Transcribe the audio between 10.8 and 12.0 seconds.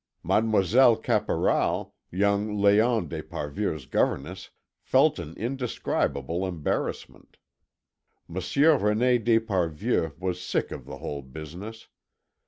the whole business.